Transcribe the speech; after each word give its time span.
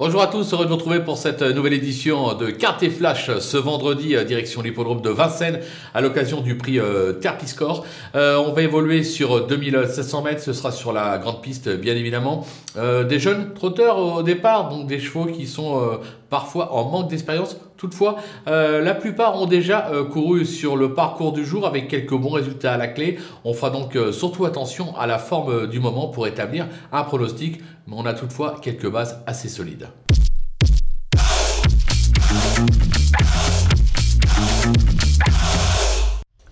Bonjour 0.00 0.22
à 0.22 0.28
tous, 0.28 0.52
heureux 0.52 0.64
de 0.64 0.70
vous 0.70 0.76
retrouver 0.76 1.00
pour 1.00 1.18
cette 1.18 1.42
nouvelle 1.42 1.72
édition 1.72 2.34
de 2.34 2.50
Carte 2.50 2.84
et 2.84 2.88
Flash 2.88 3.36
ce 3.40 3.56
vendredi, 3.56 4.14
euh, 4.14 4.22
direction 4.22 4.62
l'hippodrome 4.62 5.00
de 5.00 5.10
Vincennes, 5.10 5.58
à 5.92 6.00
l'occasion 6.00 6.40
du 6.40 6.56
prix 6.56 6.78
euh, 6.78 7.14
Terpiscore. 7.14 7.84
Euh, 8.14 8.36
on 8.36 8.52
va 8.52 8.62
évoluer 8.62 9.02
sur 9.02 9.48
2700 9.48 10.22
mètres, 10.22 10.40
ce 10.40 10.52
sera 10.52 10.70
sur 10.70 10.92
la 10.92 11.18
grande 11.18 11.42
piste 11.42 11.68
bien 11.68 11.96
évidemment. 11.96 12.46
des 12.76 13.18
jeunes 13.18 13.54
trotteurs 13.54 13.98
au 13.98 14.22
départ, 14.22 14.68
donc 14.68 14.86
des 14.86 15.00
chevaux 15.00 15.26
qui 15.26 15.48
sont 15.48 15.98
parfois 16.30 16.72
en 16.74 16.88
manque 16.90 17.08
d'expérience. 17.08 17.56
Toutefois, 17.76 18.16
la 18.46 18.94
plupart 18.94 19.40
ont 19.40 19.46
déjà 19.46 19.90
couru 20.10 20.44
sur 20.44 20.76
le 20.76 20.94
parcours 20.94 21.32
du 21.32 21.44
jour 21.44 21.66
avec 21.66 21.88
quelques 21.88 22.14
bons 22.14 22.30
résultats 22.30 22.74
à 22.74 22.76
la 22.76 22.88
clé. 22.88 23.18
On 23.44 23.54
fera 23.54 23.70
donc 23.70 23.96
surtout 24.12 24.44
attention 24.44 24.96
à 24.96 25.06
la 25.06 25.18
forme 25.18 25.68
du 25.68 25.78
moment 25.78 26.08
pour 26.08 26.26
établir 26.26 26.66
un 26.92 27.04
pronostic, 27.04 27.60
mais 27.86 27.94
on 27.96 28.04
a 28.04 28.14
toutefois 28.14 28.56
quelques 28.60 28.90
bases 28.90 29.22
assez 29.26 29.48
solides. 29.48 29.88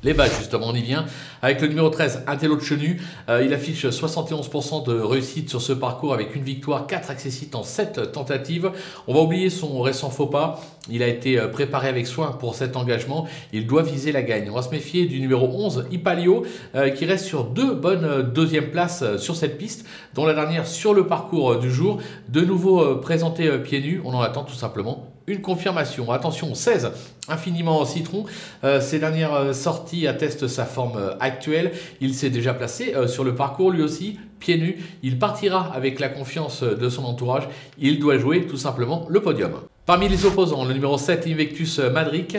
Les 0.07 0.15
bases, 0.15 0.39
justement, 0.39 0.69
on 0.69 0.75
y 0.77 0.83
vient. 0.83 1.05
Avec 1.43 1.61
le 1.61 1.67
numéro 1.67 1.89
13, 1.89 2.23
Intello 2.29 2.55
de 2.55 2.61
Chenu, 2.61 3.03
euh, 3.29 3.43
il 3.45 3.53
affiche 3.53 3.87
71% 3.87 4.87
de 4.87 5.01
réussite 5.01 5.51
sur 5.51 5.61
ce 5.61 5.73
parcours 5.73 6.15
avec 6.15 6.37
une 6.37 6.45
victoire, 6.45 6.87
4 6.87 7.11
accessites 7.11 7.57
en 7.57 7.65
7 7.65 8.13
tentatives. 8.13 8.71
On 9.09 9.15
va 9.15 9.23
oublier 9.23 9.51
son 9.51 9.81
récent 9.81 10.09
faux 10.09 10.27
pas. 10.27 10.61
Il 10.89 11.03
a 11.03 11.09
été 11.09 11.41
euh, 11.41 11.49
préparé 11.49 11.89
avec 11.89 12.07
soin 12.07 12.31
pour 12.31 12.55
cet 12.55 12.77
engagement. 12.77 13.27
Il 13.53 13.67
doit 13.67 13.83
viser 13.83 14.13
la 14.13 14.23
gagne. 14.23 14.49
On 14.49 14.55
va 14.55 14.63
se 14.63 14.71
méfier 14.71 15.07
du 15.07 15.19
numéro 15.19 15.49
11, 15.49 15.87
Ipalio, 15.91 16.45
euh, 16.77 16.91
qui 16.91 17.05
reste 17.05 17.25
sur 17.25 17.43
deux 17.43 17.75
bonnes 17.75 18.31
deuxièmes 18.33 18.71
places 18.71 19.17
sur 19.17 19.35
cette 19.35 19.59
piste, 19.59 19.89
dont 20.15 20.25
la 20.25 20.35
dernière 20.35 20.69
sur 20.69 20.95
le 20.95 21.09
parcours 21.09 21.59
du 21.59 21.73
jour. 21.73 21.99
De 22.29 22.43
nouveau 22.43 22.99
présenté 22.99 23.51
pieds 23.59 23.81
nus, 23.81 24.01
on 24.05 24.15
en 24.15 24.21
attend 24.21 24.45
tout 24.45 24.55
simplement 24.55 25.16
une 25.27 25.41
confirmation. 25.41 26.11
Attention, 26.11 26.55
16, 26.55 26.93
infiniment 27.29 27.85
citron. 27.85 28.25
Euh, 28.65 28.81
ces 28.81 28.99
dernières 28.99 29.35
euh, 29.35 29.53
sorties 29.53 30.07
attestent 30.07 30.49
sa 30.49 30.65
forme 30.65 30.97
euh, 30.97 31.15
actuelle. 31.21 31.73
Il 32.01 32.15
s'est 32.15 32.31
déjà 32.31 32.55
placé 32.55 32.95
sur 33.09 33.25
le 33.25 33.35
parcours 33.35 33.71
lui 33.71 33.83
aussi, 33.83 34.19
pieds 34.39 34.59
nus. 34.59 34.79
Il 35.03 35.19
partira 35.19 35.73
avec 35.75 35.99
la 36.01 36.09
confiance 36.09 36.63
de 36.63 36.89
son 36.89 37.05
entourage. 37.05 37.49
Il 37.79 37.99
doit 37.99 38.19
jouer 38.19 38.47
tout 38.47 38.57
simplement 38.57 39.07
le 39.09 39.21
podium. 39.21 39.53
Parmi 39.87 40.09
les 40.09 40.27
opposants, 40.27 40.65
le 40.65 40.75
numéro 40.75 40.99
7, 40.99 41.27
Invectus 41.29 41.79
Madric, 41.79 42.39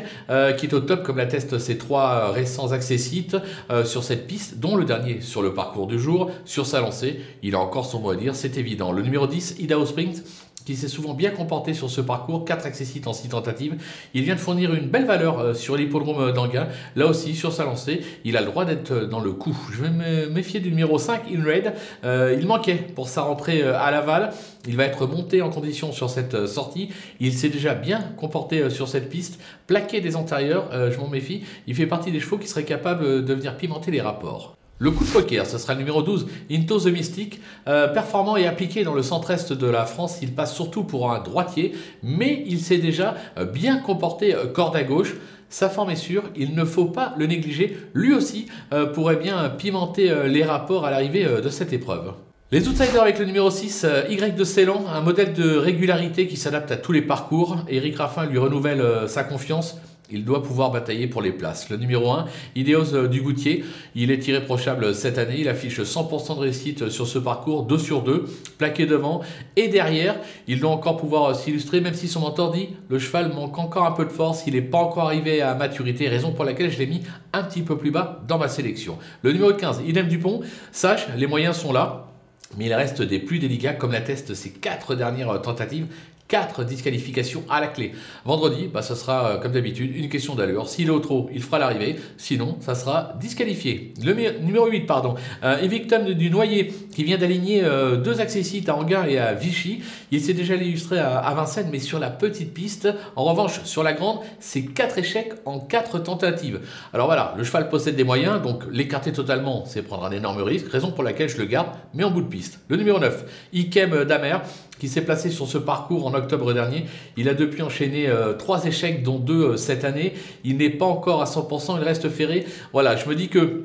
qui 0.58 0.66
est 0.66 0.74
au 0.74 0.82
top 0.82 1.04
comme 1.04 1.18
l'attestent 1.18 1.60
ses 1.60 1.78
trois 1.78 2.32
récents 2.32 2.74
accessites 2.74 3.38
sur 3.86 4.04
cette 4.04 4.28
piste, 4.28 4.60
dont 4.60 4.76
le 4.76 4.84
dernier 4.84 5.22
sur 5.22 5.42
le 5.42 5.54
parcours 5.54 5.88
du 5.88 5.98
jour, 5.98 6.30
sur 6.44 6.66
sa 6.66 6.82
lancée. 6.82 7.22
Il 7.44 7.56
a 7.56 7.60
encore 7.60 7.86
son 7.86 8.02
mot 8.02 8.10
à 8.10 8.18
dire, 8.18 8.36
c'est 8.36 8.58
évident. 8.58 8.92
Le 8.92 9.02
numéro 9.02 9.28
10, 9.28 9.56
Idaho 9.60 9.86
Springs, 9.86 10.22
qui 10.68 10.76
s'est 10.76 10.90
souvent 10.90 11.14
bien 11.14 11.30
comporté 11.30 11.74
sur 11.74 11.90
ce 11.90 12.02
parcours, 12.02 12.44
4 12.44 12.66
accessites 12.66 13.08
en 13.08 13.14
6 13.14 13.30
tentatives. 13.30 13.78
Il 14.14 14.24
vient 14.24 14.36
de 14.36 14.40
fournir 14.40 14.74
une 14.74 14.90
belle 14.90 15.06
valeur 15.06 15.40
euh, 15.40 15.54
sur 15.54 15.78
l'hippodrome 15.78 16.34
d'Anguin. 16.34 16.68
Là 16.98 17.08
aussi, 17.08 17.36
sur 17.36 17.54
sa 17.54 17.64
lancée, 17.64 18.02
il 18.26 18.36
a 18.36 18.42
le 18.42 18.48
droit 18.48 18.66
d'être 18.66 18.92
euh, 18.92 19.08
dans 19.08 19.22
le 19.22 19.32
coup. 19.32 19.58
Je 19.72 19.82
vais 19.82 19.90
me 19.90 20.28
méfier 20.28 20.60
du 20.60 20.70
numéro 20.70 21.00
5, 21.00 21.22
In 21.34 21.42
Red. 21.46 21.74
Euh, 22.04 22.36
il 22.38 22.46
manquait 22.46 22.76
pour 22.76 23.08
sa 23.08 23.22
rentrée 23.22 23.64
à 23.64 23.90
Laval. 23.92 24.32
Il 24.68 24.76
va 24.76 24.84
être 24.84 25.08
monté 25.08 25.42
en 25.42 25.50
condition 25.50 25.94
sur 25.94 26.10
cette 26.10 26.48
sortie. 26.48 26.90
Il 27.22 27.32
s'est 27.32 27.48
déjà 27.48 27.74
bien 27.74 28.02
comporté 28.18 28.70
sur 28.70 28.90
cette 28.90 29.08
piste. 29.08 29.40
Plaqué 29.68 30.02
des 30.02 30.18
antérieurs, 30.18 30.70
je 30.92 30.98
m'en 31.00 31.08
méfie. 31.08 31.46
Il 31.68 31.76
fait 31.76 31.88
partie 31.88 32.12
des 32.12 32.20
chevaux 32.20 32.38
qui 32.38 32.50
seraient 32.50 32.66
capables 32.66 33.24
de 33.24 33.34
venir 33.34 33.56
pimenter 33.56 33.90
les 33.92 34.02
rapports. 34.02 34.58
Le 34.80 34.92
coup 34.92 35.04
de 35.04 35.10
poker, 35.10 35.48
ce 35.48 35.58
sera 35.58 35.74
le 35.74 35.80
numéro 35.80 36.04
12, 36.04 36.28
Into 36.52 36.80
the 36.80 36.88
Mystic. 36.88 37.42
Euh, 37.68 37.88
performant 37.88 38.38
et 38.38 38.46
appliqué 38.46 38.84
dans 38.84 38.94
le 38.94 39.02
centre-est 39.02 39.52
de 39.52 39.66
la 39.66 39.86
France, 39.86 40.20
il 40.22 40.34
passe 40.34 40.54
surtout 40.54 40.84
pour 40.84 41.12
un 41.12 41.20
droitier, 41.20 41.74
mais 42.04 42.44
il 42.46 42.60
s'est 42.60 42.78
déjà 42.78 43.16
euh, 43.40 43.46
bien 43.46 43.78
comporté 43.78 44.36
euh, 44.36 44.46
corde 44.46 44.76
à 44.76 44.84
gauche. 44.84 45.16
Sa 45.50 45.68
forme 45.70 45.90
est 45.90 45.96
sûre, 45.96 46.26
il 46.36 46.54
ne 46.54 46.64
faut 46.64 46.86
pas 46.86 47.16
le 47.18 47.26
négliger. 47.26 47.78
Lui 47.94 48.14
aussi 48.14 48.48
pourrait 48.94 49.16
bien 49.16 49.48
pimenter 49.48 50.14
les 50.28 50.44
rapports 50.44 50.84
à 50.84 50.92
l'arrivée 50.92 51.24
de 51.24 51.48
cette 51.48 51.72
épreuve. 51.72 52.12
Les 52.52 52.68
outsiders 52.68 53.02
avec 53.02 53.18
le 53.18 53.24
numéro 53.24 53.50
6, 53.50 53.86
Y 54.10 54.36
de 54.36 54.44
Ceylan, 54.44 54.84
un 54.94 55.00
modèle 55.00 55.32
de 55.32 55.56
régularité 55.56 56.28
qui 56.28 56.36
s'adapte 56.36 56.70
à 56.72 56.76
tous 56.76 56.92
les 56.92 57.02
parcours. 57.02 57.60
Eric 57.70 57.96
Raffin 57.96 58.26
lui 58.26 58.38
renouvelle 58.38 59.08
sa 59.08 59.24
confiance. 59.24 59.78
Il 60.10 60.24
doit 60.24 60.42
pouvoir 60.42 60.72
batailler 60.72 61.08
pour 61.08 61.22
les 61.22 61.32
places. 61.32 61.70
Le 61.70 61.78
numéro 61.78 62.12
1, 62.12 62.26
Ideos 62.56 62.94
euh, 62.94 63.08
du 63.08 63.22
Goutier, 63.22 63.66
il 63.94 64.10
est 64.10 64.26
irréprochable 64.28 64.96
cette 64.96 65.18
année. 65.18 65.38
Il 65.40 65.50
affiche 65.50 65.82
100% 65.82 66.36
de 66.36 66.40
réussite 66.40 66.90
sur 66.90 67.08
ce 67.08 67.20
parcours, 67.20 67.64
2 67.64 67.78
sur 67.78 68.04
2, 68.04 68.26
plaqué 68.58 68.86
devant 68.86 69.22
et 69.58 69.68
derrière. 69.68 70.16
Il 70.48 70.62
doit 70.62 70.72
encore 70.72 70.96
pouvoir 70.96 71.26
euh, 71.26 71.34
s'illustrer, 71.34 71.82
même 71.82 71.94
si 71.94 72.08
son 72.08 72.22
mentor 72.22 72.52
dit 72.52 72.70
le 72.90 73.00
cheval 73.00 73.34
manque 73.34 73.58
encore 73.60 73.86
un 73.86 73.92
peu 73.92 74.06
de 74.06 74.12
force, 74.12 74.44
il 74.48 74.54
n'est 74.54 74.62
pas 74.62 74.78
encore 74.78 75.06
arrivé 75.06 75.42
à 75.42 75.54
maturité, 75.56 76.08
raison 76.08 76.32
pour 76.32 76.46
laquelle 76.46 76.72
je 76.72 76.80
l'ai 76.80 76.88
mis 76.88 77.02
un 77.34 77.44
petit 77.44 77.62
peu 77.62 77.78
plus 77.78 77.92
bas 77.92 78.24
dans 78.28 78.38
ma 78.38 78.48
sélection. 78.48 78.98
Le 79.24 79.34
numéro 79.34 79.54
15, 79.54 79.82
Idem 79.86 80.08
Dupont, 80.08 80.42
sache, 80.72 81.08
les 81.18 81.28
moyens 81.28 81.58
sont 81.58 81.74
là. 81.74 82.08
Mais 82.56 82.66
il 82.66 82.74
reste 82.74 83.02
des 83.02 83.20
plus 83.20 83.40
délicats, 83.40 83.74
comme 83.74 83.92
l'attestent 83.92 84.34
ses 84.34 84.52
quatre 84.52 84.96
dernières 84.96 85.30
euh, 85.30 85.40
tentatives. 85.40 85.88
4 86.28 86.64
disqualifications 86.64 87.44
à 87.50 87.62
la 87.62 87.68
clé. 87.68 87.94
Vendredi, 88.26 88.68
bah, 88.72 88.82
ça 88.82 88.96
sera 88.96 89.32
euh, 89.32 89.38
comme 89.38 89.54
d'habitude 89.54 89.96
une 89.96 90.10
question 90.10 90.36
d'allure. 90.36 90.68
S'il 90.68 90.90
est 90.90 91.02
trop, 91.02 91.30
il 91.34 91.42
fera 91.42 91.60
l'arrivée. 91.60 91.98
Sinon, 92.18 92.58
ça 92.60 92.76
sera 92.76 93.14
disqualifié. 93.20 93.94
Le 94.04 94.14
numéro 94.42 94.68
8, 94.68 94.82
pardon. 94.82 95.16
Euh, 95.44 95.58
Evictum 95.60 96.14
du 96.14 96.30
Noyer 96.30 96.74
qui 96.94 97.04
vient 97.04 97.18
d'aligner 97.18 97.64
euh, 97.64 97.98
deux 97.98 98.20
accessites 98.20 98.70
à 98.70 98.76
Anguin 98.76 99.06
et 99.06 99.18
à 99.18 99.34
Vichy. 99.34 99.82
Il 100.12 100.22
s'est 100.22 100.34
déjà 100.34 100.56
illustré 100.56 101.00
à, 101.00 101.34
Vincennes, 101.36 101.70
mais 101.72 101.80
sur 101.80 102.00
la 102.00 102.10
petite 102.10 102.54
piste. 102.54 102.90
En 103.16 103.24
revanche, 103.24 103.64
sur 103.64 103.84
la 103.84 103.94
grande, 103.94 104.20
c'est 104.40 104.64
4 104.64 104.98
échecs 104.98 105.34
en 105.46 105.60
4 105.60 106.00
tentatives. 106.00 106.62
Alors 106.94 107.08
voilà, 107.08 107.34
le 107.38 107.44
cheval 107.44 107.70
possède 107.70 107.96
des 107.96 108.04
moyens, 108.04 108.42
donc 108.42 108.64
l'écarter 108.72 109.12
totalement, 109.12 109.66
c'est 109.66 109.82
prendre 109.82 110.06
un 110.06 110.12
énorme 110.12 110.42
risque, 110.42 110.68
raison 110.70 110.92
pour 110.92 111.04
laquelle 111.04 111.30
je 111.30 111.38
le 111.38 111.46
garde, 111.46 111.68
mais 111.94 112.04
en 112.04 112.12
bout 112.12 112.22
de 112.22 112.28
piste. 112.28 112.60
Le 112.68 112.78
numéro 112.78 113.00
9, 113.00 113.26
Ikem 113.54 114.06
Damer 114.06 114.38
qui 114.80 114.88
s'est 114.88 115.02
placé 115.02 115.30
sur 115.30 115.48
ce 115.48 115.58
parcours 115.58 116.06
en 116.06 116.14
octobre 116.14 116.54
dernier. 116.54 116.86
Il 117.16 117.30
a 117.30 117.34
depuis 117.34 117.62
enchaîné 117.62 118.08
euh, 118.08 118.34
trois 118.34 118.66
échecs, 118.66 119.04
dont 119.04 119.20
deux 119.20 119.44
euh, 119.44 119.58
cette 119.58 119.84
année. 119.84 120.14
Il 120.44 120.58
n'est 120.58 120.70
pas 120.70 120.86
encore 120.86 121.22
à 121.22 121.26
100%, 121.26 121.78
il 121.78 121.84
reste 121.84 122.10
ferré. 122.10 122.46
Voilà, 122.74 122.96
je 122.96 123.08
me 123.08 123.16
dis 123.16 123.30
que 123.30 123.64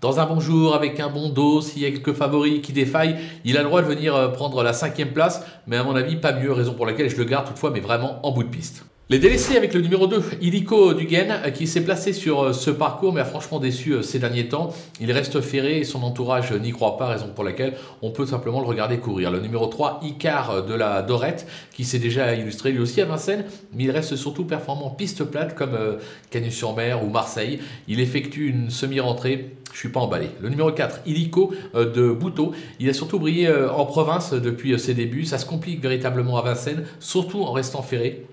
dans 0.00 0.18
un 0.18 0.26
bon 0.26 0.40
jour, 0.40 0.74
avec 0.74 0.98
un 0.98 1.10
bon 1.10 1.28
dos, 1.28 1.60
s'il 1.60 1.82
y 1.82 1.86
a 1.86 1.90
quelques 1.90 2.14
favoris 2.14 2.62
qui 2.62 2.72
défaillent, 2.72 3.16
il 3.44 3.56
a 3.58 3.60
le 3.60 3.66
droit 3.66 3.82
de 3.82 3.86
venir 3.86 4.14
euh, 4.14 4.28
prendre 4.28 4.62
la 4.62 4.72
cinquième 4.72 5.12
place, 5.12 5.44
mais 5.66 5.76
à 5.76 5.84
mon 5.84 5.94
avis, 5.94 6.16
pas 6.16 6.32
mieux, 6.32 6.52
raison 6.52 6.74
pour 6.74 6.86
laquelle 6.86 7.10
je 7.10 7.16
le 7.16 7.24
garde 7.24 7.46
toutefois, 7.46 7.70
mais 7.70 7.80
vraiment 7.80 8.24
en 8.26 8.32
bout 8.32 8.44
de 8.44 8.48
piste. 8.48 8.84
Les 9.10 9.18
délaissés 9.18 9.56
avec 9.56 9.74
le 9.74 9.80
numéro 9.80 10.06
2, 10.06 10.22
Illico 10.40 10.94
Dugen, 10.94 11.42
qui 11.52 11.66
s'est 11.66 11.80
placé 11.80 12.12
sur 12.12 12.44
euh, 12.44 12.52
ce 12.52 12.70
parcours, 12.70 13.12
mais 13.12 13.20
a 13.20 13.24
franchement 13.24 13.58
déçu 13.58 13.90
euh, 13.90 14.02
ces 14.02 14.20
derniers 14.20 14.46
temps. 14.46 14.72
Il 15.00 15.10
reste 15.10 15.40
ferré 15.40 15.78
et 15.78 15.84
son 15.84 16.04
entourage 16.04 16.52
n'y 16.52 16.70
croit 16.70 16.96
pas, 16.96 17.08
raison 17.08 17.26
pour 17.34 17.42
laquelle 17.42 17.74
on 18.02 18.12
peut 18.12 18.24
simplement 18.24 18.60
le 18.60 18.68
regarder 18.68 18.98
courir. 18.98 19.32
Le 19.32 19.40
numéro 19.40 19.66
3, 19.66 19.98
Icar 20.04 20.64
de 20.64 20.74
la 20.74 21.02
Dorette, 21.02 21.48
qui 21.72 21.82
s'est 21.82 21.98
déjà 21.98 22.36
illustré 22.36 22.70
lui 22.70 22.78
aussi 22.78 23.00
à 23.00 23.04
Vincennes, 23.04 23.46
mais 23.74 23.82
il 23.82 23.90
reste 23.90 24.14
surtout 24.14 24.44
performant 24.44 24.90
piste 24.90 25.24
plate 25.24 25.56
comme 25.56 25.74
euh, 25.74 25.96
Cagnes-sur-Mer 26.30 27.04
ou 27.04 27.10
Marseille. 27.10 27.58
Il 27.88 27.98
effectue 27.98 28.46
une 28.46 28.70
semi-rentrée 28.70 29.56
je 29.72 29.78
suis 29.78 29.88
pas 29.88 30.00
emballé. 30.00 30.26
Le 30.40 30.48
numéro 30.48 30.72
4, 30.72 31.02
Illico 31.06 31.52
de 31.74 32.10
Bouteau. 32.10 32.52
Il 32.80 32.90
a 32.90 32.92
surtout 32.92 33.20
brillé 33.20 33.48
en 33.48 33.86
province 33.86 34.32
depuis 34.32 34.76
ses 34.80 34.94
débuts. 34.94 35.24
Ça 35.24 35.38
se 35.38 35.46
complique 35.46 35.80
véritablement 35.80 36.38
à 36.38 36.42
Vincennes, 36.42 36.84
surtout 36.98 37.42
en 37.42 37.52
restant 37.52 37.80
ferré. 37.80 38.26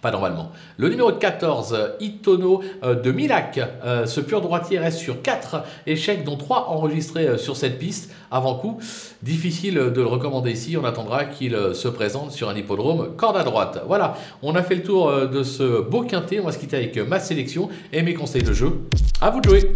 Pas 0.00 0.10
normalement. 0.10 0.52
Le 0.76 0.90
numéro 0.90 1.10
14, 1.12 1.96
Itono 2.00 2.62
euh, 2.82 2.94
de 2.94 3.10
Milac. 3.10 3.58
Euh, 3.58 4.04
ce 4.04 4.20
pur 4.20 4.42
droitier 4.42 4.78
reste 4.78 4.98
sur 4.98 5.22
4 5.22 5.62
échecs, 5.86 6.24
dont 6.24 6.36
3 6.36 6.68
enregistrés 6.68 7.26
euh, 7.26 7.38
sur 7.38 7.56
cette 7.56 7.78
piste 7.78 8.12
avant 8.30 8.54
coup. 8.56 8.78
Difficile 9.22 9.74
de 9.74 10.00
le 10.00 10.06
recommander 10.06 10.52
ici. 10.52 10.76
On 10.76 10.84
attendra 10.84 11.24
qu'il 11.24 11.56
se 11.72 11.88
présente 11.88 12.32
sur 12.32 12.50
un 12.50 12.54
hippodrome 12.54 13.16
corde 13.16 13.38
à 13.38 13.44
droite. 13.44 13.82
Voilà, 13.86 14.18
on 14.42 14.54
a 14.54 14.62
fait 14.62 14.74
le 14.74 14.82
tour 14.82 15.10
de 15.10 15.42
ce 15.42 15.80
beau 15.80 16.02
quintet. 16.02 16.38
On 16.38 16.44
va 16.44 16.52
se 16.52 16.58
quitter 16.58 16.76
avec 16.76 16.96
ma 16.98 17.18
sélection 17.18 17.70
et 17.92 18.02
mes 18.02 18.12
conseils 18.12 18.42
de 18.42 18.52
jeu. 18.52 18.82
À 19.22 19.30
vous 19.30 19.40
de 19.40 19.48
jouer. 19.48 19.70